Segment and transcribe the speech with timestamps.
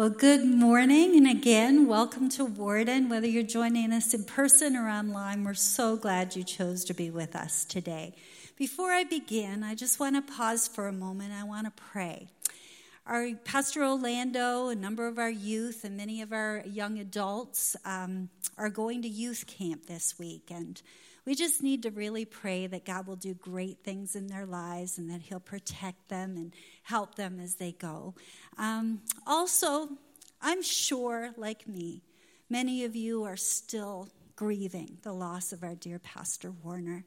[0.00, 3.10] Well, good morning, and again, welcome to Warden.
[3.10, 7.10] Whether you're joining us in person or online, we're so glad you chose to be
[7.10, 8.14] with us today.
[8.56, 11.34] Before I begin, I just want to pause for a moment.
[11.34, 12.28] I want to pray.
[13.06, 18.30] Our Pastor Orlando, a number of our youth, and many of our young adults um,
[18.56, 20.80] are going to youth camp this week, and
[21.24, 24.98] we just need to really pray that God will do great things in their lives
[24.98, 28.14] and that He'll protect them and help them as they go.
[28.58, 29.88] Um, also,
[30.40, 32.02] I'm sure, like me,
[32.48, 37.04] many of you are still grieving the loss of our dear Pastor Warner.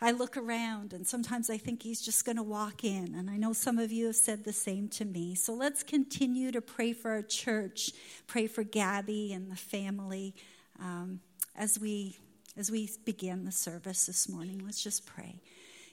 [0.00, 3.14] I look around and sometimes I think he's just going to walk in.
[3.14, 5.36] And I know some of you have said the same to me.
[5.36, 7.92] So let's continue to pray for our church,
[8.26, 10.34] pray for Gabby and the family
[10.80, 11.20] um,
[11.54, 12.18] as we
[12.56, 14.62] as we begin the service this morning.
[14.64, 15.40] Let's just pray.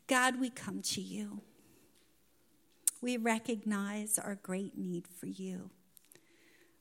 [0.08, 1.42] God, we come to you.
[3.02, 5.70] We recognize our great need for you.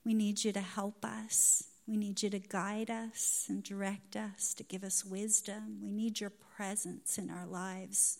[0.04, 1.64] We need you to help us.
[1.86, 5.78] We need you to guide us and direct us, to give us wisdom.
[5.82, 8.18] We need your presence in our lives.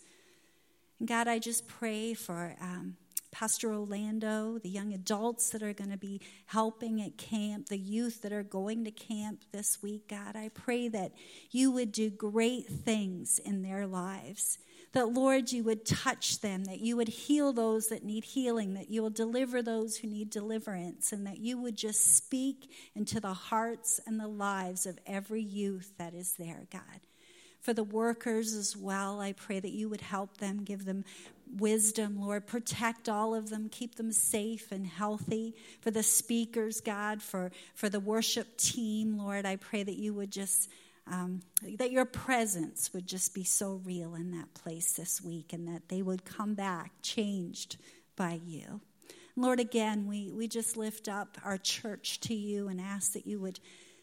[0.99, 2.97] And God, I just pray for um,
[3.31, 8.23] Pastor Orlando, the young adults that are going to be helping at camp, the youth
[8.23, 10.35] that are going to camp this week, God.
[10.35, 11.13] I pray that
[11.51, 14.59] you would do great things in their lives.
[14.93, 18.91] That, Lord, you would touch them, that you would heal those that need healing, that
[18.91, 23.35] you will deliver those who need deliverance, and that you would just speak into the
[23.35, 27.01] hearts and the lives of every youth that is there, God
[27.61, 29.21] for the workers as well.
[29.21, 31.05] I pray that you would help them, give them
[31.57, 32.47] wisdom, Lord.
[32.47, 35.55] Protect all of them, keep them safe and healthy.
[35.81, 40.31] For the speakers, God, for, for the worship team, Lord, I pray that you would
[40.31, 40.71] just.
[41.11, 41.41] Um,
[41.79, 45.89] that your presence would just be so real in that place this week and that
[45.89, 47.79] they would come back changed
[48.15, 48.83] by you.
[49.35, 53.41] Lord, again, we, we just lift up our church to you and ask that you
[53.41, 53.59] would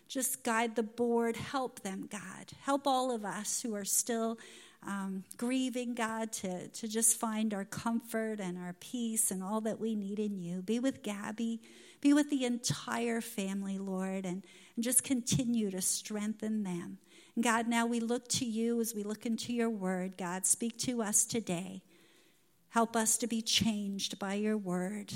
[0.08, 2.52] just guide the board, help them, God.
[2.62, 4.38] Help all of us who are still
[4.86, 9.80] um, grieving, God, to, to just find our comfort and our peace and all that
[9.80, 10.62] we need in you.
[10.62, 11.62] Be with Gabby,
[12.02, 14.44] be with the entire family, Lord, and,
[14.76, 17.00] and just continue to strengthen them.
[17.36, 20.18] And God, now we look to you as we look into your word.
[20.18, 21.82] God, speak to us today.
[22.70, 25.14] Help us to be changed by your word.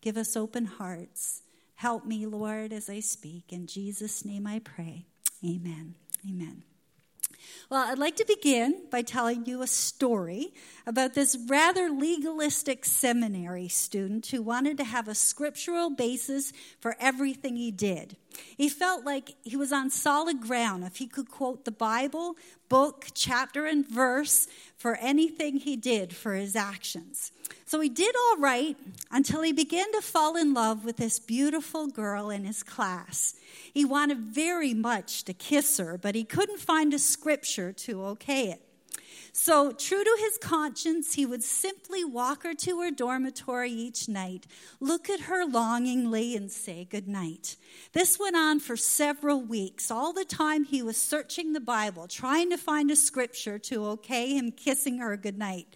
[0.00, 1.42] Give us open hearts.
[1.74, 3.52] Help me, Lord, as I speak.
[3.52, 5.06] In Jesus' name I pray.
[5.44, 5.94] Amen.
[6.28, 6.62] Amen.
[7.70, 10.52] Well, I'd like to begin by telling you a story
[10.86, 17.56] about this rather legalistic seminary student who wanted to have a scriptural basis for everything
[17.56, 18.16] he did.
[18.56, 22.36] He felt like he was on solid ground if he could quote the Bible,
[22.68, 27.32] book, chapter, and verse for anything he did for his actions.
[27.66, 28.76] So he did all right
[29.10, 33.34] until he began to fall in love with this beautiful girl in his class.
[33.72, 38.50] He wanted very much to kiss her, but he couldn't find a scripture to okay
[38.50, 38.65] it.
[39.38, 44.46] So, true to his conscience, he would simply walk her to her dormitory each night,
[44.80, 47.56] look at her longingly, and say goodnight.
[47.92, 49.90] This went on for several weeks.
[49.90, 54.34] All the time he was searching the Bible, trying to find a scripture to okay
[54.34, 55.66] him kissing her goodnight.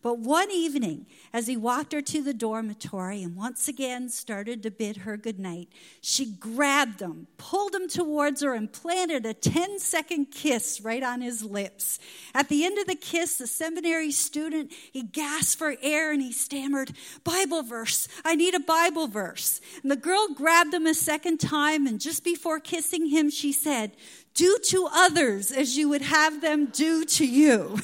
[0.00, 4.70] But one evening, as he walked her to the dormitory and once again started to
[4.70, 5.68] bid her goodnight,
[6.00, 11.20] she grabbed him, pulled him towards her, and planted a 10 second kiss right on
[11.20, 11.98] his lips.
[12.32, 16.32] At the end of the kiss, the seminary student, he gasped for air and he
[16.32, 16.92] stammered,
[17.24, 19.60] Bible verse, I need a Bible verse.
[19.82, 23.92] And the girl grabbed him a second time, and just before kissing him, she said,
[24.38, 27.76] do to others as you would have them do to you.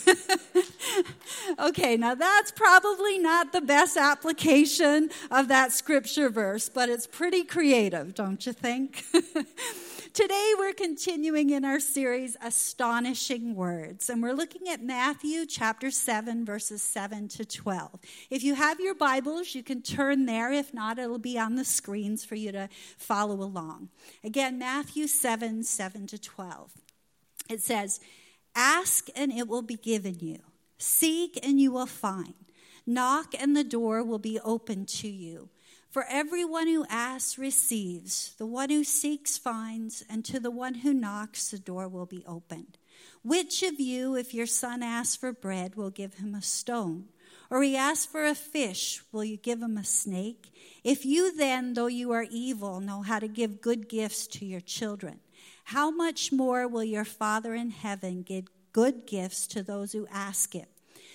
[1.58, 7.42] okay, now that's probably not the best application of that scripture verse, but it's pretty
[7.42, 9.04] creative, don't you think?
[10.14, 16.44] Today, we're continuing in our series, Astonishing Words, and we're looking at Matthew chapter 7,
[16.44, 17.98] verses 7 to 12.
[18.30, 20.52] If you have your Bibles, you can turn there.
[20.52, 23.88] If not, it'll be on the screens for you to follow along.
[24.22, 26.70] Again, Matthew 7, 7 to 12.
[27.50, 27.98] It says,
[28.54, 30.38] Ask and it will be given you,
[30.78, 32.34] seek and you will find,
[32.86, 35.48] knock and the door will be open to you.
[35.94, 40.92] For everyone who asks receives, the one who seeks finds, and to the one who
[40.92, 42.78] knocks, the door will be opened.
[43.22, 47.10] Which of you, if your son asks for bread, will give him a stone?
[47.48, 50.52] Or he asks for a fish, will you give him a snake?
[50.82, 54.62] If you then, though you are evil, know how to give good gifts to your
[54.62, 55.20] children,
[55.66, 60.56] how much more will your Father in heaven give good gifts to those who ask
[60.56, 60.66] it?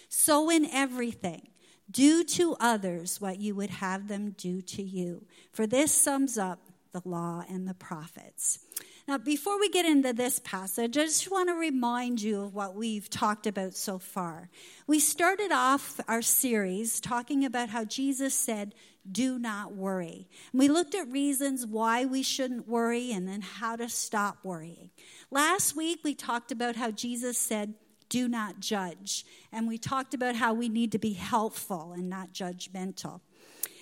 [0.07, 1.49] So in everything,
[1.89, 5.25] Do to others what you would have them do to you.
[5.51, 6.59] For this sums up
[6.91, 8.59] the law and the prophets.
[9.07, 12.75] Now, before we get into this passage, I just want to remind you of what
[12.75, 14.49] we've talked about so far.
[14.85, 18.75] We started off our series talking about how Jesus said,
[19.11, 20.27] Do not worry.
[20.51, 24.91] And we looked at reasons why we shouldn't worry and then how to stop worrying.
[25.31, 27.73] Last week, we talked about how Jesus said,
[28.09, 29.25] do not judge.
[29.51, 33.21] And we talked about how we need to be helpful and not judgmental.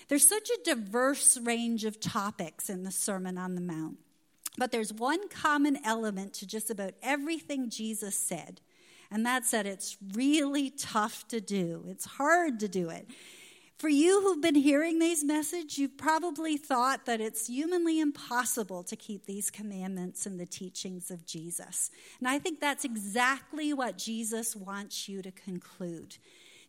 [0.08, 3.98] There's such a diverse range of topics in the Sermon on the Mount,
[4.56, 8.62] but there's one common element to just about everything Jesus said,
[9.10, 11.84] and that's that it's really tough to do.
[11.88, 13.08] It's hard to do it.
[13.78, 18.96] For you who've been hearing these messages, you've probably thought that it's humanly impossible to
[18.96, 21.92] keep these commandments and the teachings of Jesus.
[22.18, 26.16] And I think that's exactly what Jesus wants you to conclude.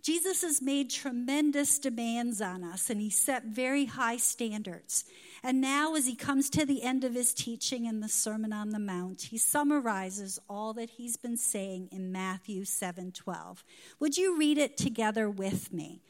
[0.02, 5.04] Jesus has made tremendous demands on us, and he set very high standards.
[5.44, 8.70] And now, as he comes to the end of his teaching in the Sermon on
[8.70, 13.64] the Mount, he summarizes all that he's been saying in Matthew 7:12.
[14.00, 16.02] Would you read it together with me?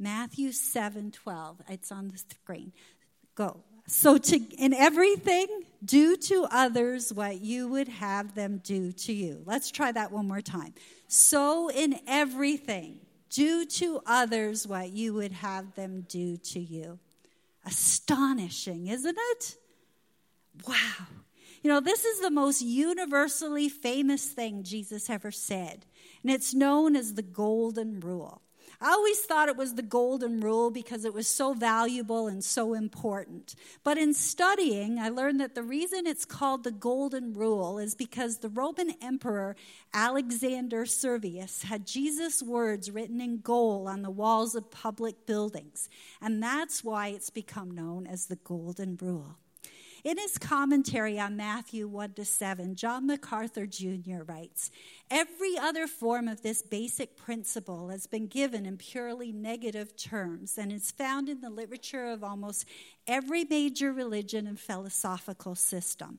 [0.00, 1.62] Matthew 7 12.
[1.68, 2.72] It's on the screen.
[3.34, 3.62] Go.
[3.86, 5.46] So, to, in everything,
[5.84, 9.42] do to others what you would have them do to you.
[9.44, 10.74] Let's try that one more time.
[11.08, 13.00] So, in everything,
[13.30, 16.98] do to others what you would have them do to you.
[17.66, 19.56] Astonishing, isn't it?
[20.66, 21.06] Wow.
[21.62, 25.84] You know, this is the most universally famous thing Jesus ever said,
[26.22, 28.40] and it's known as the Golden Rule.
[28.82, 32.72] I always thought it was the golden rule because it was so valuable and so
[32.72, 33.54] important.
[33.84, 38.38] But in studying, I learned that the reason it's called the golden rule is because
[38.38, 39.54] the Roman emperor
[39.92, 45.90] Alexander Severus had Jesus' words written in gold on the walls of public buildings.
[46.22, 49.36] And that's why it's become known as the golden rule.
[50.02, 54.22] In his commentary on Matthew 1 to 7, John MacArthur Jr.
[54.24, 54.70] writes
[55.10, 60.72] Every other form of this basic principle has been given in purely negative terms and
[60.72, 62.66] is found in the literature of almost
[63.06, 66.18] every major religion and philosophical system.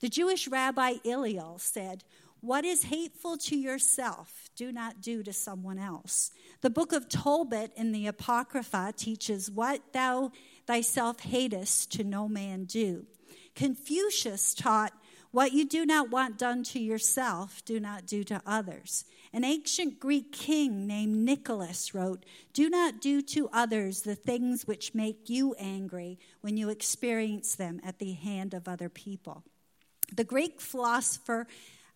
[0.00, 2.04] The Jewish rabbi Hillel said,
[2.42, 6.32] what is hateful to yourself, do not do to someone else.
[6.60, 10.32] The book of Tobit in the Apocrypha teaches, What thou
[10.66, 13.06] thyself hatest, to no man do.
[13.54, 14.92] Confucius taught,
[15.30, 19.04] What you do not want done to yourself, do not do to others.
[19.32, 24.94] An ancient Greek king named Nicholas wrote, Do not do to others the things which
[24.94, 29.42] make you angry when you experience them at the hand of other people.
[30.14, 31.46] The Greek philosopher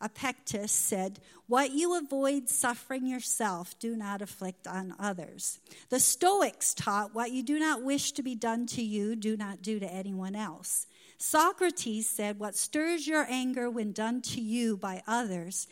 [0.03, 5.59] Epictetus said, What you avoid suffering yourself, do not afflict on others.
[5.89, 9.63] The Stoics taught, What you do not wish to be done to you, do not
[9.63, 10.87] do to anyone else.
[11.19, 15.67] Socrates said, What stirs your anger when done to you by others,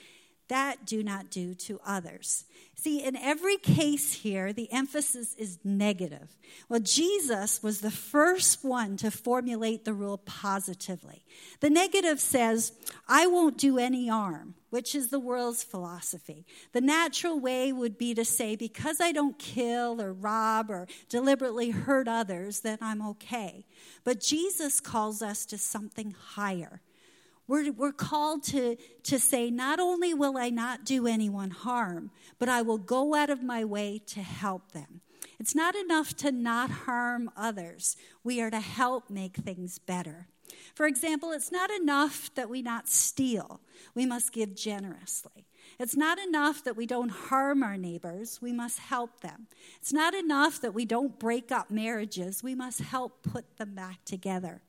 [0.55, 2.45] that do not do to others.
[2.77, 6.37] See, in every case here, the emphasis is negative.
[6.69, 11.25] Well, Jesus was the first one to formulate the rule positively.
[11.59, 12.71] The negative says,
[13.09, 16.47] I won't do any harm, which is the world's philosophy.
[16.73, 21.71] The natural way would be to say, because I don't kill or rob or deliberately
[21.71, 23.67] hurt others, then I'm okay.
[24.05, 26.81] But Jesus calls us to something higher.
[27.47, 32.49] We're, we're called to, to say, not only will I not do anyone harm, but
[32.49, 35.03] I will go out of my way to help them.
[35.39, 40.29] It's not enough to not harm others, we are to help make things better.
[40.75, 43.61] For example, it's not enough that we not steal,
[43.95, 45.47] we must give generously.
[45.79, 49.49] It's not enough that we don't harm our neighbors, we must help them.
[49.81, 54.05] It's not enough that we don't break up marriages, we must help put them back
[54.05, 54.63] together.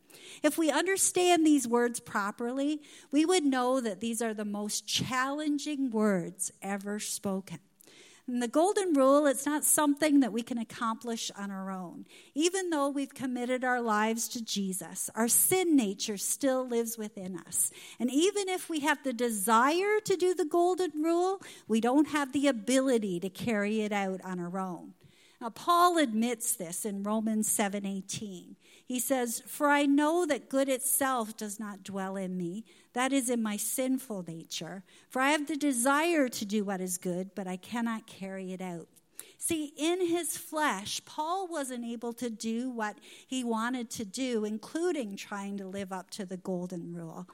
[0.43, 2.81] If we understand these words properly,
[3.11, 7.59] we would know that these are the most challenging words ever spoken.
[8.27, 12.05] And the golden rule, it's not something that we can accomplish on our own.
[12.33, 17.71] Even though we've committed our lives to Jesus, our sin nature still lives within us.
[17.99, 22.33] And even if we have the desire to do the golden rule, we don't have
[22.33, 24.95] the ability to carry it out on our own.
[25.39, 28.55] Now Paul admits this in Romans 7:18.
[28.85, 32.63] He says, For I know that good itself does not dwell in me,
[32.93, 34.83] that is in my sinful nature.
[35.09, 38.61] For I have the desire to do what is good, but I cannot carry it
[38.61, 38.87] out.
[39.37, 45.17] See, in his flesh, Paul wasn't able to do what he wanted to do, including
[45.17, 47.27] trying to live up to the golden rule.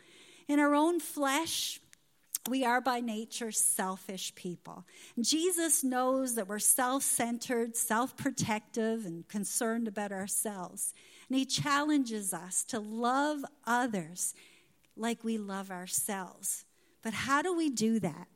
[0.48, 1.80] In our own flesh,
[2.50, 4.86] we are by nature selfish people.
[5.20, 10.94] Jesus knows that we're self centered, self protective, and concerned about ourselves.
[11.32, 14.36] And He challenges us to love others
[14.98, 16.66] like we love ourselves.
[17.02, 18.28] But how do we do that?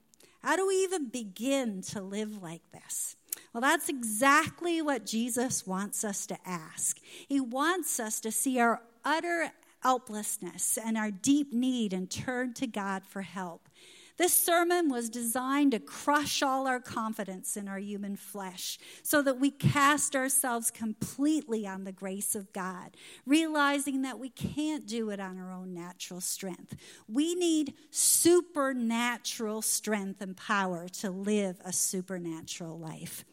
[0.41, 3.17] How do we even begin to live like this?
[3.51, 6.97] Well, that's exactly what Jesus wants us to ask.
[7.27, 12.65] He wants us to see our utter helplessness and our deep need and turn to
[12.65, 13.67] God for help.
[14.17, 19.39] This sermon was designed to crush all our confidence in our human flesh so that
[19.39, 22.95] we cast ourselves completely on the grace of God,
[23.25, 26.75] realizing that we can't do it on our own natural strength.
[27.09, 33.25] We need supernatural strength and power to live a supernatural life.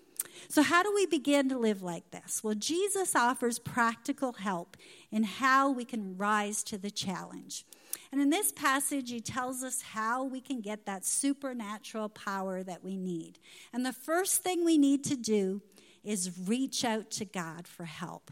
[0.48, 2.42] So, how do we begin to live like this?
[2.42, 4.76] Well, Jesus offers practical help
[5.10, 7.64] in how we can rise to the challenge.
[8.12, 12.84] And in this passage, he tells us how we can get that supernatural power that
[12.84, 13.38] we need.
[13.72, 15.62] And the first thing we need to do
[16.04, 18.30] is reach out to God for help.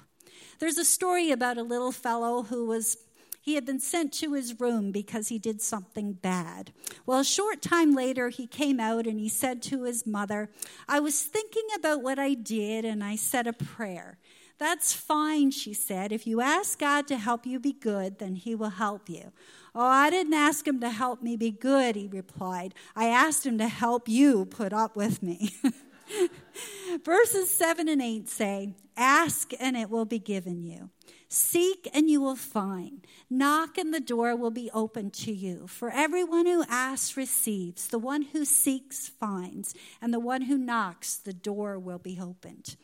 [0.58, 2.98] There's a story about a little fellow who was
[3.42, 6.72] he had been sent to his room because he did something bad.
[7.06, 10.50] Well, a short time later, he came out and he said to his mother,
[10.86, 14.18] I was thinking about what I did and I said a prayer.
[14.58, 16.12] That's fine, she said.
[16.12, 19.32] If you ask God to help you be good, then he will help you.
[19.74, 22.74] Oh, I didn't ask him to help me be good, he replied.
[22.96, 25.54] I asked him to help you put up with me.
[27.04, 30.90] Verses 7 and 8 say, Ask and it will be given you.
[31.28, 33.06] Seek and you will find.
[33.30, 35.68] Knock and the door will be opened to you.
[35.68, 37.86] For everyone who asks receives.
[37.86, 39.72] The one who seeks finds.
[40.02, 42.74] And the one who knocks, the door will be opened.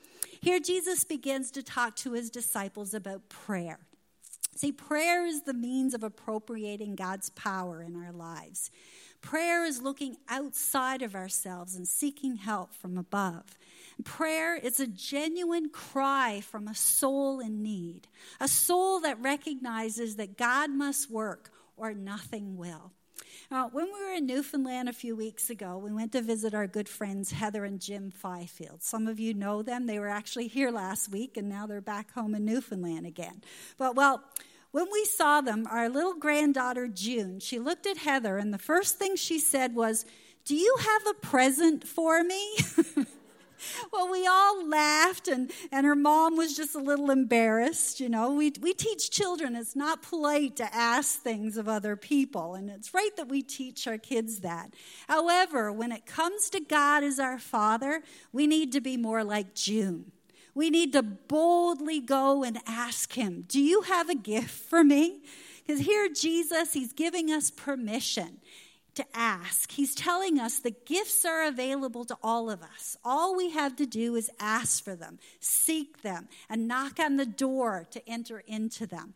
[0.40, 3.80] Here, Jesus begins to talk to his disciples about prayer.
[4.56, 8.70] See, prayer is the means of appropriating God's power in our lives.
[9.20, 13.44] Prayer is looking outside of ourselves and seeking help from above.
[14.02, 18.08] Prayer is a genuine cry from a soul in need,
[18.40, 22.92] a soul that recognizes that God must work or nothing will.
[23.48, 26.66] Now, when we were in Newfoundland a few weeks ago, we went to visit our
[26.66, 28.82] good friends Heather and Jim Fifield.
[28.82, 29.86] Some of you know them.
[29.86, 33.42] They were actually here last week, and now they're back home in Newfoundland again.
[33.78, 34.24] But, well,
[34.72, 38.98] when we saw them, our little granddaughter June, she looked at Heather, and the first
[38.98, 40.04] thing she said was,
[40.44, 42.56] Do you have a present for me?
[43.92, 48.00] well, we all laughed, and, and her mom was just a little embarrassed.
[48.00, 52.54] You know, we, we teach children it's not polite to ask things of other people,
[52.54, 54.74] and it's right that we teach our kids that.
[55.08, 59.54] However, when it comes to God as our Father, we need to be more like
[59.54, 60.12] June.
[60.54, 65.20] We need to boldly go and ask Him, Do you have a gift for me?
[65.66, 68.38] Because here, Jesus, He's giving us permission
[68.96, 69.72] to ask.
[69.72, 72.96] He's telling us the gifts are available to all of us.
[73.04, 77.26] All we have to do is ask for them, seek them, and knock on the
[77.26, 79.14] door to enter into them.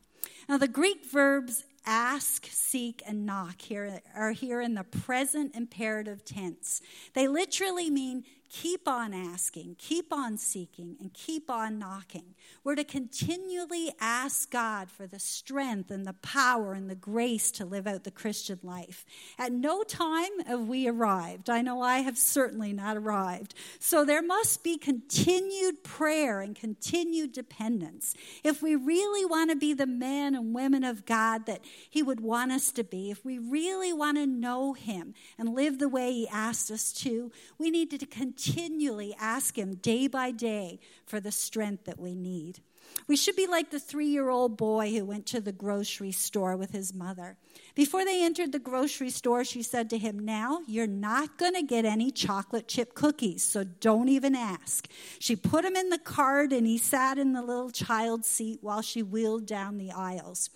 [0.48, 6.24] Now, the Greek verbs ask, seek, and knock here are here in the present imperative
[6.24, 6.82] tense.
[7.14, 12.34] They literally mean keep on asking, keep on seeking, and keep on knocking.
[12.64, 17.64] We're to continually ask God for the strength and the power and the grace to
[17.64, 19.06] live out the Christian life.
[19.38, 21.48] At no time have we arrived.
[21.48, 23.54] I know I have certainly not arrived.
[23.78, 28.14] So there must be continued prayer and continued dependence.
[28.42, 32.20] If we really want to be the men and women of God that He would
[32.20, 36.12] want us to be, if we really want to know Him and live the way
[36.12, 41.20] He asked us to, we need to continue continually ask Him day by day for
[41.20, 42.60] the strength that we need.
[43.06, 46.56] We should be like the three year old boy who went to the grocery store
[46.56, 47.36] with his mother.
[47.74, 51.62] Before they entered the grocery store, she said to him, Now, you're not going to
[51.62, 54.88] get any chocolate chip cookies, so don't even ask.
[55.18, 58.82] She put him in the cart and he sat in the little child seat while
[58.82, 60.50] she wheeled down the aisles.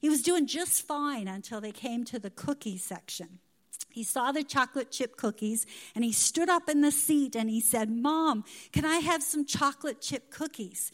[0.00, 3.40] He was doing just fine until they came to the cookie section.
[3.92, 7.60] He saw the chocolate chip cookies and he stood up in the seat and he
[7.60, 10.92] said, Mom, can I have some chocolate chip cookies?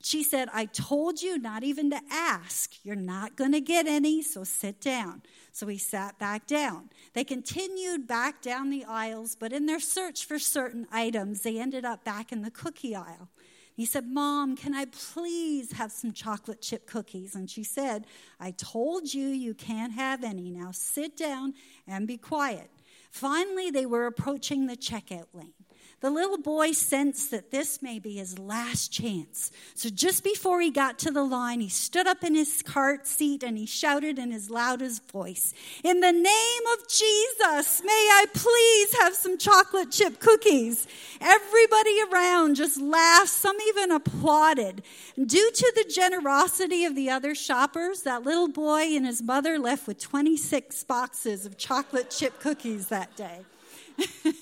[0.00, 2.74] She said, I told you not even to ask.
[2.84, 5.22] You're not going to get any, so sit down.
[5.52, 6.90] So he sat back down.
[7.14, 11.84] They continued back down the aisles, but in their search for certain items, they ended
[11.84, 13.28] up back in the cookie aisle.
[13.78, 17.36] He said, Mom, can I please have some chocolate chip cookies?
[17.36, 18.08] And she said,
[18.40, 20.50] I told you you can't have any.
[20.50, 21.54] Now sit down
[21.86, 22.72] and be quiet.
[23.12, 25.54] Finally, they were approaching the checkout lane.
[26.00, 29.50] The little boy sensed that this may be his last chance.
[29.74, 33.42] So just before he got to the line, he stood up in his cart seat
[33.42, 35.52] and he shouted in his loudest voice,
[35.82, 40.86] In the name of Jesus, may I please have some chocolate chip cookies?
[41.20, 43.30] Everybody around just laughed.
[43.30, 44.82] Some even applauded.
[45.16, 49.88] Due to the generosity of the other shoppers, that little boy and his mother left
[49.88, 53.40] with 26 boxes of chocolate chip cookies that day.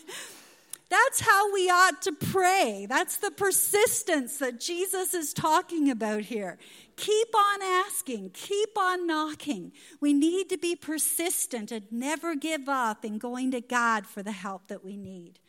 [0.88, 2.86] That's how we ought to pray.
[2.88, 6.58] That's the persistence that Jesus is talking about here.
[6.96, 9.72] Keep on asking, keep on knocking.
[10.00, 14.32] We need to be persistent and never give up in going to God for the
[14.32, 15.40] help that we need.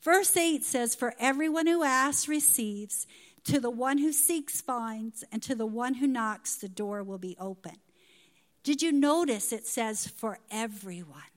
[0.00, 3.06] Verse 8 says, For everyone who asks receives,
[3.44, 7.18] to the one who seeks finds, and to the one who knocks, the door will
[7.18, 7.76] be open.
[8.62, 11.33] Did you notice it says, For everyone?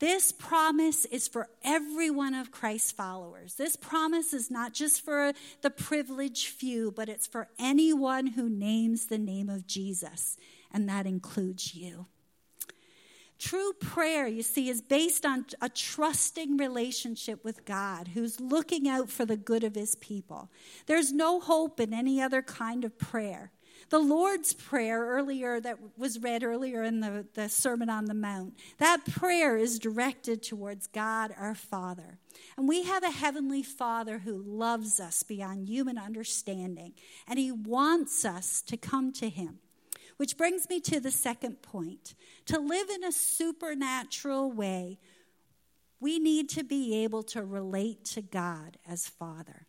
[0.00, 3.54] This promise is for every one of Christ's followers.
[3.54, 5.32] This promise is not just for
[5.62, 10.36] the privileged few, but it's for anyone who names the name of Jesus,
[10.72, 12.06] and that includes you.
[13.38, 19.10] True prayer, you see, is based on a trusting relationship with God who's looking out
[19.10, 20.50] for the good of his people.
[20.86, 23.50] There's no hope in any other kind of prayer.
[23.90, 28.54] The Lord's Prayer earlier, that was read earlier in the, the Sermon on the Mount,
[28.78, 32.18] that prayer is directed towards God our Father.
[32.56, 36.94] And we have a Heavenly Father who loves us beyond human understanding,
[37.28, 39.58] and He wants us to come to Him.
[40.16, 42.14] Which brings me to the second point.
[42.46, 45.00] To live in a supernatural way,
[45.98, 49.66] we need to be able to relate to God as Father.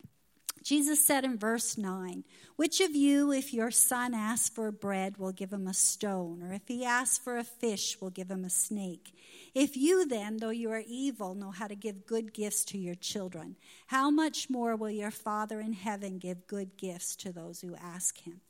[0.65, 2.23] Jesus said in verse 9,
[2.55, 6.41] Which of you, if your son asks for bread, will give him a stone?
[6.41, 9.13] Or if he asks for a fish, will give him a snake?
[9.53, 12.95] If you then, though you are evil, know how to give good gifts to your
[12.95, 17.75] children, how much more will your Father in heaven give good gifts to those who
[17.75, 18.41] ask him?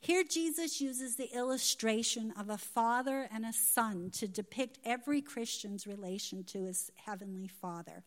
[0.00, 5.86] Here, Jesus uses the illustration of a father and a son to depict every Christian's
[5.86, 8.04] relation to his heavenly father.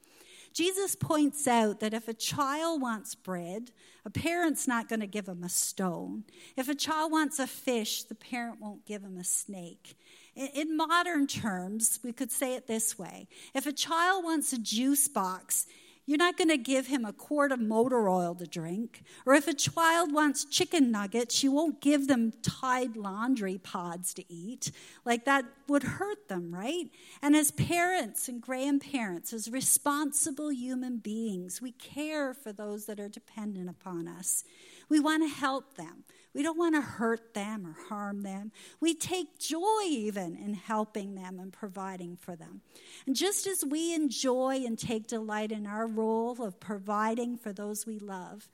[0.58, 3.70] Jesus points out that if a child wants bread,
[4.04, 6.24] a parent's not going to give him a stone.
[6.56, 9.96] If a child wants a fish, the parent won't give him a snake.
[10.36, 15.08] In modern terms, we could say it this way if a child wants a juice
[15.08, 15.68] box,
[16.08, 19.04] you're not going to give him a quart of motor oil to drink.
[19.26, 24.24] Or if a child wants chicken nuggets, you won't give them Tide laundry pods to
[24.34, 24.72] eat.
[25.04, 26.90] Like that would hurt them, right?
[27.22, 33.10] And as parents and grandparents, as responsible human beings, we care for those that are
[33.10, 34.46] dependent upon us.
[34.88, 36.06] We want to help them.
[36.38, 38.52] We don't want to hurt them or harm them.
[38.80, 42.62] We take joy even in helping them and providing for them.
[43.08, 47.88] And just as we enjoy and take delight in our role of providing for those
[47.88, 48.50] we love,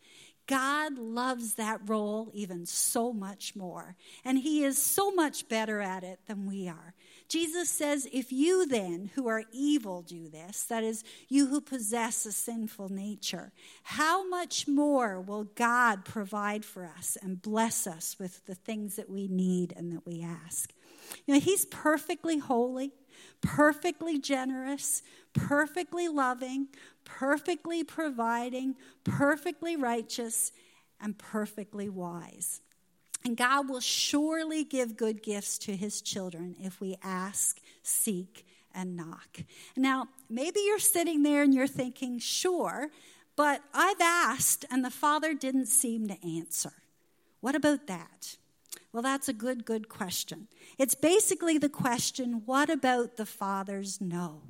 [0.48, 3.98] God loves that role even so much more.
[4.24, 6.94] And He is so much better at it than we are.
[7.34, 12.28] Jesus says, If you then, who are evil, do this, that is, you who possess
[12.28, 18.46] a sinful nature, how much more will God provide for us and bless us with
[18.46, 20.76] the things that we need and that we ask?
[21.26, 22.92] You know, He's perfectly holy,
[23.42, 25.02] perfectly generous,
[25.34, 26.68] perfectly loving,
[27.04, 30.52] perfectly providing, perfectly righteous,
[31.02, 32.62] and perfectly wise.
[33.26, 38.96] And God will surely give good gifts to his children if we ask, seek, and
[38.96, 39.40] knock.
[39.78, 42.90] Now, maybe you're sitting there and you're thinking, sure,
[43.36, 46.74] but I've asked and the Father didn't seem to answer.
[47.40, 48.38] What about that?
[48.92, 50.48] Well, that's a good, good question.
[50.78, 54.42] It's basically the question what about the Father's no?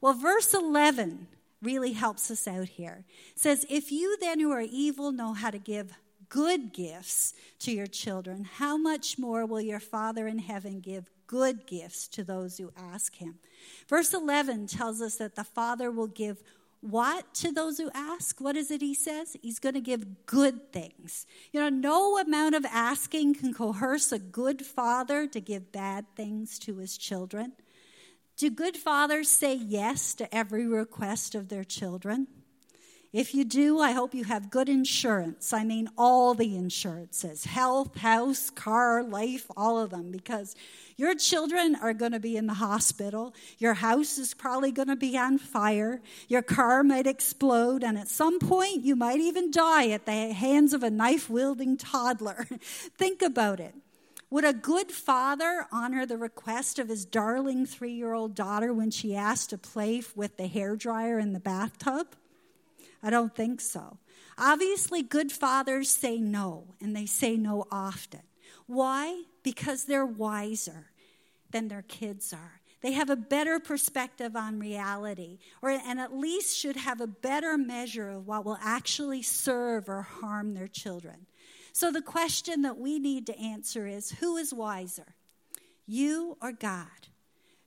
[0.00, 1.28] Well, verse 11
[1.62, 3.04] really helps us out here.
[3.32, 5.92] It says, If you then who are evil know how to give
[6.28, 11.66] good gifts to your children, how much more will your Father in heaven give good
[11.66, 13.36] gifts to those who ask him?
[13.88, 16.42] Verse 11 tells us that the Father will give
[16.80, 18.40] what to those who ask?
[18.40, 19.36] What is it he says?
[19.42, 21.26] He's going to give good things.
[21.52, 26.58] You know, no amount of asking can coerce a good father to give bad things
[26.60, 27.52] to his children.
[28.36, 32.28] Do good fathers say yes to every request of their children?
[33.16, 35.54] If you do, I hope you have good insurance.
[35.54, 40.54] I mean, all the insurances health, house, car, life, all of them, because
[40.98, 43.34] your children are going to be in the hospital.
[43.56, 46.02] Your house is probably going to be on fire.
[46.28, 47.82] Your car might explode.
[47.82, 51.78] And at some point, you might even die at the hands of a knife wielding
[51.78, 52.46] toddler.
[52.98, 53.74] Think about it.
[54.28, 58.90] Would a good father honor the request of his darling three year old daughter when
[58.90, 62.08] she asked to play with the hair dryer in the bathtub?
[63.02, 63.98] I don't think so.
[64.38, 68.20] Obviously, good fathers say no, and they say no often.
[68.66, 69.22] Why?
[69.42, 70.90] Because they're wiser
[71.50, 72.60] than their kids are.
[72.82, 77.56] They have a better perspective on reality, or, and at least should have a better
[77.56, 81.26] measure of what will actually serve or harm their children.
[81.72, 85.14] So, the question that we need to answer is who is wiser,
[85.86, 87.08] you or God?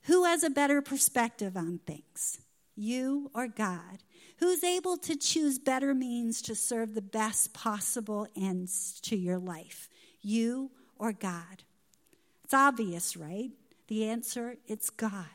[0.04, 2.40] Who has a better perspective on things,
[2.76, 4.04] you or God?
[4.40, 9.90] Who's able to choose better means to serve the best possible ends to your life,
[10.22, 11.64] you or God?
[12.46, 13.52] It's obvious, right?
[13.88, 15.26] The answer it's God.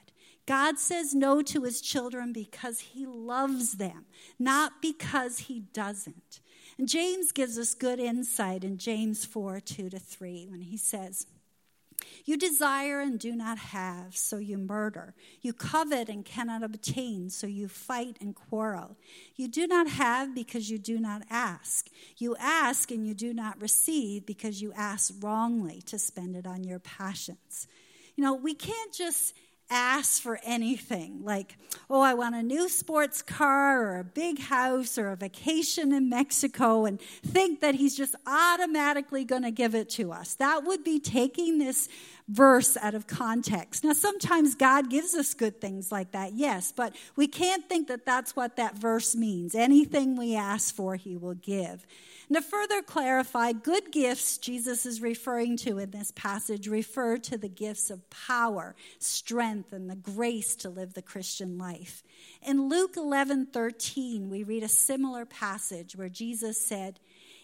[0.47, 4.07] God says no to his children because he loves them,
[4.39, 6.41] not because he doesn't.
[6.79, 11.27] And James gives us good insight in James 4 2 to 3 when he says,
[12.25, 15.15] you desire and do not have, so you murder.
[15.41, 18.97] You covet and cannot obtain, so you fight and quarrel.
[19.37, 21.89] You do not have because you do not ask.
[22.17, 26.65] You ask and you do not receive because you ask wrongly to spend it on
[26.65, 27.69] your passions.
[28.17, 29.35] You know, we can't just
[29.71, 31.57] ask for anything like,
[31.89, 36.09] oh, I want a new sports car or a big house or a vacation in
[36.09, 40.35] Mexico and think that he's just automatically going to give it to us.
[40.35, 41.89] That would be taking this
[42.27, 43.85] verse out of context.
[43.85, 48.07] Now, sometimes God gives us good things like that, yes, but we can't think that
[48.07, 49.55] that's what that verse means.
[49.55, 51.87] Anything we ask for, he will give.
[52.29, 57.37] And to further clarify, good gifts Jesus is referring to in this passage refer to
[57.37, 62.03] the gifts of power, strength, and the grace to live the Christian life.
[62.43, 66.99] In Luke 11 13, we read a similar passage where Jesus said,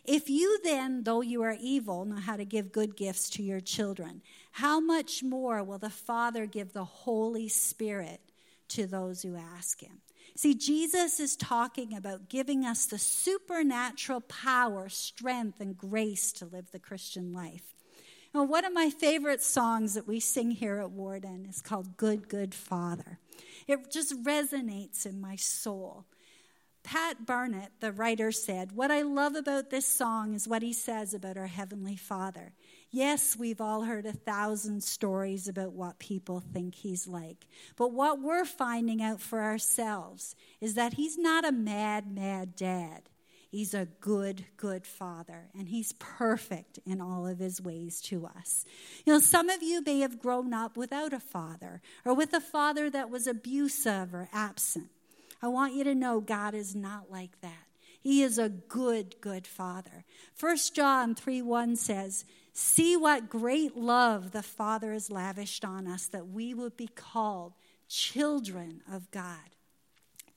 [0.04, 3.60] If you then, though you are evil, know how to give good gifts to your
[3.60, 8.20] children, how much more will the Father give the Holy Spirit
[8.68, 10.00] to those who ask him?
[10.36, 16.70] See, Jesus is talking about giving us the supernatural power, strength, and grace to live
[16.70, 17.74] the Christian life.
[18.32, 22.28] Now, one of my favorite songs that we sing here at Warden is called Good,
[22.28, 23.18] Good Father.
[23.66, 26.06] It just resonates in my soul.
[26.82, 31.12] Pat Barrett, the writer, said, What I love about this song is what he says
[31.12, 32.52] about our Heavenly Father.
[32.92, 37.46] Yes, we've all heard a thousand stories about what people think he's like.
[37.76, 43.08] But what we're finding out for ourselves is that he's not a mad, mad dad.
[43.48, 48.64] He's a good, good father, and he's perfect in all of his ways to us.
[49.04, 52.40] You know, some of you may have grown up without a father or with a
[52.40, 54.88] father that was abusive or absent.
[55.42, 57.66] I want you to know God is not like that.
[58.00, 60.04] He is a good, good father.
[60.38, 62.24] 1 John 3 1 says,
[62.62, 67.54] See what great love the Father has lavished on us that we would be called
[67.88, 69.56] children of God.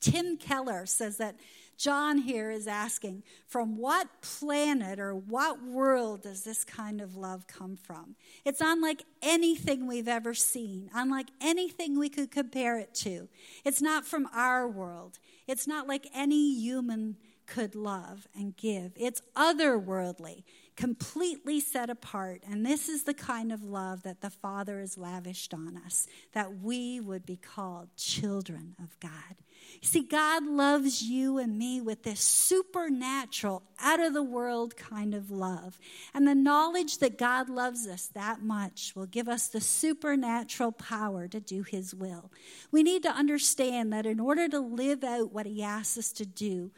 [0.00, 1.36] Tim Keller says that
[1.76, 7.46] John here is asking, from what planet or what world does this kind of love
[7.46, 8.16] come from?
[8.46, 13.28] It's unlike anything we've ever seen, unlike anything we could compare it to.
[13.66, 18.92] It's not from our world, it's not like any human could love and give.
[18.96, 20.44] It's otherworldly
[20.76, 22.42] completely set apart.
[22.48, 26.60] And this is the kind of love that the Father has lavished on us, that
[26.60, 29.36] we would be called children of God.
[29.82, 35.30] See, God loves you and me with this supernatural, out of the world kind of
[35.30, 35.78] love.
[36.12, 41.28] And the knowledge that God loves us that much will give us the supernatural power
[41.28, 42.30] to do His will.
[42.70, 46.26] We need to understand that in order to live out what He asks us to
[46.26, 46.70] do,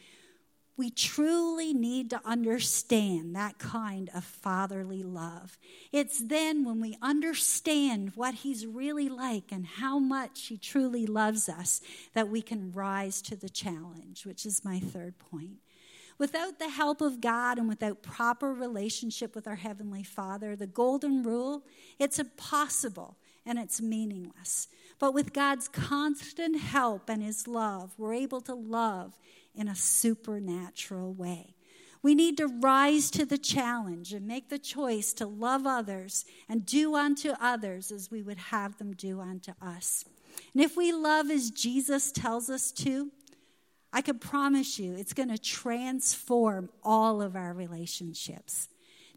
[0.77, 5.59] we truly need to understand that kind of fatherly love.
[5.91, 11.49] It's then when we understand what He's really like and how much He truly loves
[11.49, 11.81] us
[12.13, 15.61] that we can rise to the challenge, which is my third point.
[16.19, 21.23] Without the help of God and without proper relationship with our Heavenly Father, the golden
[21.23, 21.65] rule,
[21.99, 24.69] it's impossible and it's meaningless.
[24.99, 29.19] But with God's constant help and His love, we're able to love
[29.57, 31.55] in a supernatural way.
[32.03, 36.65] We need to rise to the challenge and make the choice to love others and
[36.65, 40.05] do unto others as we would have them do unto us.
[40.55, 43.11] And if we love as Jesus tells us to,
[43.93, 48.69] I can promise you it's going to transform all of our relationships.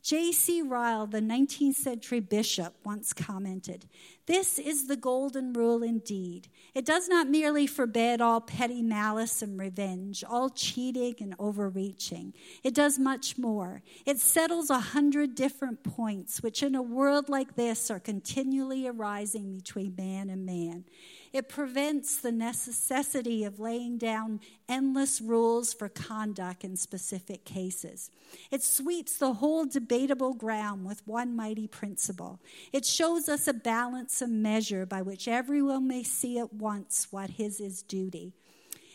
[0.02, 0.62] J.C.
[0.62, 3.86] Ryle, the 19th century bishop, once commented
[4.30, 6.50] This is the golden rule indeed.
[6.76, 12.36] It does not merely forbid all petty malice and revenge, all cheating and overreaching.
[12.64, 13.82] It does much more.
[14.06, 19.56] It settles a hundred different points, which in a world like this are continually arising
[19.56, 20.86] between man and man.
[21.34, 28.10] It prevents the necessity of laying down endless rules for conduct in specific cases.
[28.52, 32.40] It sweeps the whole debatable ground with one mighty principle.
[32.74, 37.32] It shows us a balance and measure by which everyone may see at once what
[37.32, 38.34] his is duty.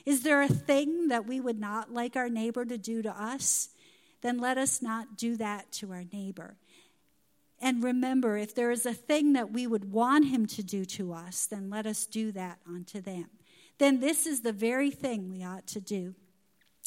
[0.05, 3.71] Is there a thing that we would not like our neighbor to do to us?
[4.21, 6.57] Then let us not do that to our neighbor.
[7.61, 11.13] And remember, if there is a thing that we would want him to do to
[11.13, 13.31] us, then let us do that unto them.
[13.79, 16.15] Then this is the very thing we ought to do.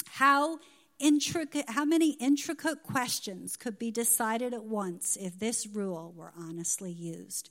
[0.06, 0.60] How
[1.00, 6.92] intricate how many intricate questions could be decided at once if this rule were honestly
[6.92, 7.50] used?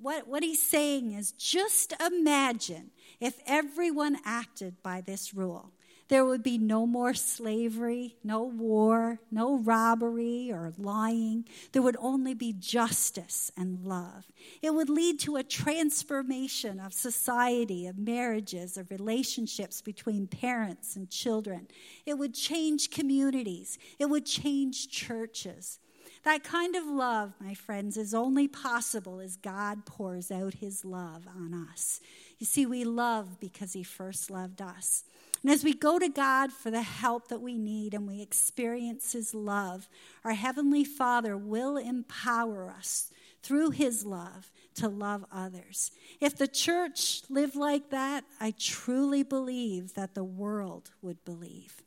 [0.00, 5.72] What, what he's saying is just imagine if everyone acted by this rule.
[6.08, 11.44] There would be no more slavery, no war, no robbery or lying.
[11.72, 14.24] There would only be justice and love.
[14.62, 21.10] It would lead to a transformation of society, of marriages, of relationships between parents and
[21.10, 21.68] children.
[22.06, 23.78] It would change communities.
[23.98, 25.78] It would change churches.
[26.24, 31.26] That kind of love, my friends, is only possible as God pours out his love
[31.26, 32.00] on us.
[32.38, 35.04] You see, we love because he first loved us.
[35.42, 39.12] And as we go to God for the help that we need and we experience
[39.12, 39.88] His love,
[40.24, 43.10] our Heavenly Father will empower us
[43.42, 45.90] through His love to love others.
[46.20, 51.82] If the church lived like that, I truly believe that the world would believe.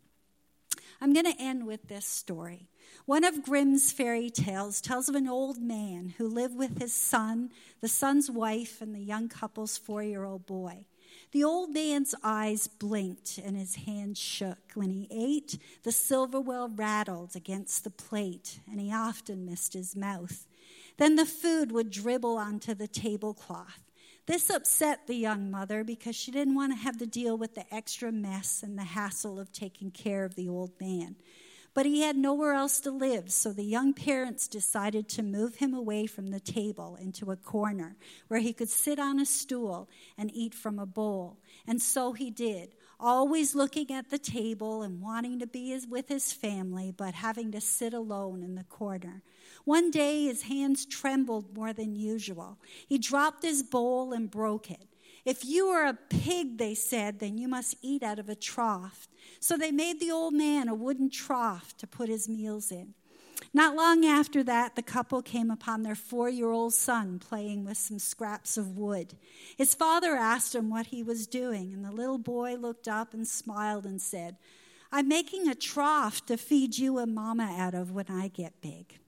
[1.01, 2.69] I'm going to end with this story.
[3.05, 7.49] One of Grimm's fairy tales tells of an old man who lived with his son,
[7.81, 10.85] the son's wife, and the young couple's four year old boy.
[11.31, 14.57] The old man's eyes blinked and his hands shook.
[14.73, 20.45] When he ate, the silverware rattled against the plate, and he often missed his mouth.
[20.97, 23.81] Then the food would dribble onto the tablecloth.
[24.25, 27.73] This upset the young mother because she didn't want to have to deal with the
[27.73, 31.15] extra mess and the hassle of taking care of the old man.
[31.73, 35.73] But he had nowhere else to live, so the young parents decided to move him
[35.73, 37.95] away from the table into a corner
[38.27, 41.37] where he could sit on a stool and eat from a bowl.
[41.65, 46.33] And so he did, always looking at the table and wanting to be with his
[46.33, 49.23] family, but having to sit alone in the corner.
[49.63, 52.57] One day his hands trembled more than usual.
[52.87, 54.90] He dropped his bowl and broke it.
[55.25, 59.07] If you are a pig, they said, then you must eat out of a trough.
[59.39, 62.93] So they made the old man a wooden trough to put his meals in.
[63.53, 67.77] Not long after that, the couple came upon their four year old son playing with
[67.77, 69.15] some scraps of wood.
[69.57, 73.27] His father asked him what he was doing, and the little boy looked up and
[73.27, 74.37] smiled and said,
[74.91, 79.00] I'm making a trough to feed you and Mama out of when I get big.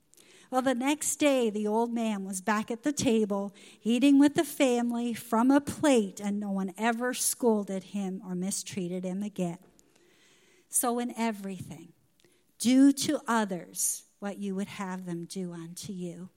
[0.54, 4.44] Well, the next day, the old man was back at the table, eating with the
[4.44, 9.58] family from a plate, and no one ever scolded him or mistreated him again.
[10.68, 11.92] So, in everything,
[12.60, 16.28] do to others what you would have them do unto you.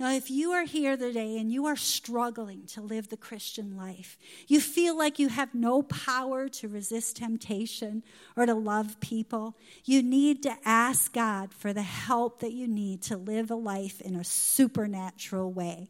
[0.00, 4.18] Now, if you are here today and you are struggling to live the Christian life,
[4.48, 8.02] you feel like you have no power to resist temptation
[8.36, 13.02] or to love people, you need to ask God for the help that you need
[13.02, 15.88] to live a life in a supernatural way.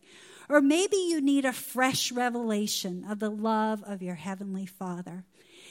[0.51, 5.25] Or maybe you need a fresh revelation of the love of your Heavenly Father.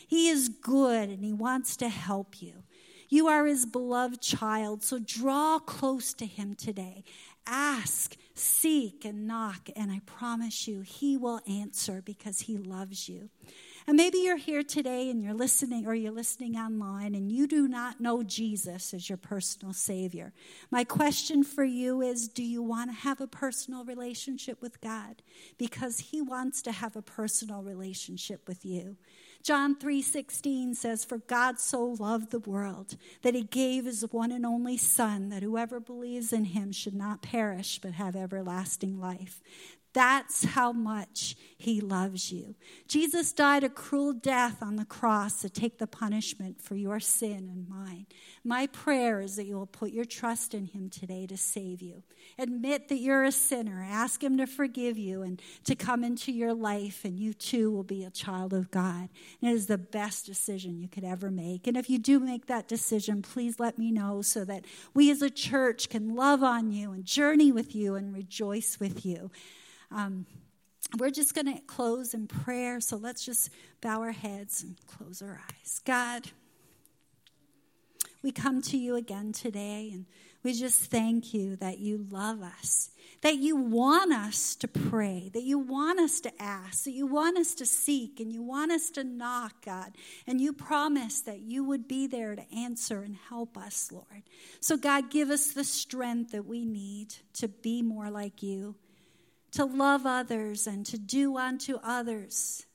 [0.08, 2.64] He is good and He wants to help you.
[3.10, 7.04] You are His beloved child, so draw close to Him today.
[7.46, 13.30] Ask, seek, and knock, and I promise you, He will answer because He loves you.
[13.86, 17.68] And maybe you're here today and you're listening, or you're listening online, and you do
[17.68, 20.34] not know Jesus as your personal Savior.
[20.72, 25.22] My question for you is Do you want to have a personal relationship with God?
[25.58, 28.98] Because He wants to have a personal relationship with you.
[29.44, 34.46] John 3:16 says for God so loved the world that he gave his one and
[34.46, 39.42] only son that whoever believes in him should not perish but have everlasting life.
[39.94, 42.56] That's how much He loves you.
[42.88, 47.48] Jesus died a cruel death on the cross to take the punishment for your sin
[47.52, 48.08] and mine.
[48.44, 52.02] My prayer is that you will put your trust in Him today to save you.
[52.40, 53.86] Admit that you're a sinner.
[53.88, 57.84] Ask Him to forgive you and to come into your life, and you too will
[57.84, 59.10] be a child of God.
[59.42, 61.68] And it is the best decision you could ever make.
[61.68, 65.22] And if you do make that decision, please let me know so that we as
[65.22, 69.30] a church can love on you and journey with you and rejoice with you.
[69.94, 70.26] Um,
[70.98, 73.50] we're just going to close in prayer, so let's just
[73.82, 75.82] bow our heads and close our eyes.
[75.86, 76.30] God,
[78.24, 80.06] we come to you again today, and
[80.44, 85.44] we just thank you that you love us, that you want us to pray, that
[85.44, 88.90] you want us to ask, that you want us to seek, and you want us
[88.92, 89.94] to knock, God.
[90.28, 94.24] And you promise that you would be there to answer and help us, Lord.
[94.60, 98.76] So, God, give us the strength that we need to be more like you
[99.54, 102.66] to love others and to do unto others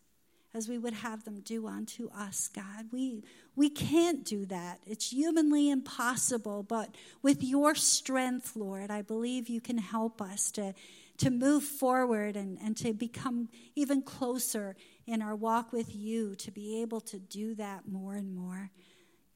[0.55, 2.87] as we would have them do unto us, God.
[2.91, 3.23] We,
[3.55, 4.81] we can't do that.
[4.87, 10.75] It's humanly impossible, but with your strength, Lord, I believe you can help us to,
[11.19, 14.75] to move forward and, and to become even closer
[15.07, 18.71] in our walk with you, to be able to do that more and more.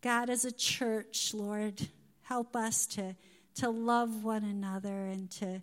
[0.01, 1.89] God, as a church, Lord,
[2.23, 3.15] help us to,
[3.57, 5.63] to love one another and to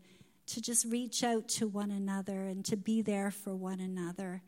[0.50, 4.42] to just reach out to one another and to be there for one another.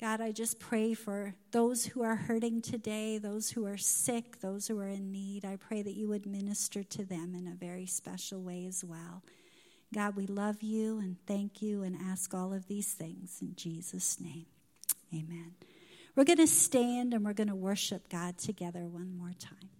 [0.00, 4.66] God, I just pray for those who are hurting today, those who are sick, those
[4.66, 5.44] who are in need.
[5.44, 9.22] I pray that you would minister to them in a very special way as well.
[9.92, 14.20] God, we love you and thank you and ask all of these things in Jesus'
[14.20, 14.46] name.
[15.12, 15.54] Amen.
[16.16, 19.73] We're going to stand and we're going to worship God together one more time.